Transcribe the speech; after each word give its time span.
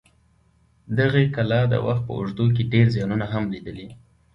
دغې 0.97 1.23
کلا 1.35 1.61
د 1.69 1.73
وخت 1.85 2.03
په 2.07 2.11
اوږدو 2.17 2.45
کې 2.55 2.63
ډېر 2.73 2.85
زیانونه 2.95 3.25
هم 3.33 3.43
لیدلي. 3.53 3.87